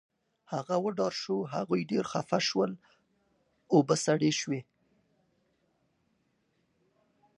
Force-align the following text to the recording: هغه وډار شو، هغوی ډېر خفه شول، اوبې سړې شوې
هغه 0.53 0.75
وډار 0.85 1.13
شو، 1.21 1.37
هغوی 1.53 1.81
ډېر 1.91 2.03
خفه 2.11 2.39
شول، 2.47 2.71
اوبې 3.73 3.97
سړې 4.05 4.31
شوې 4.39 4.61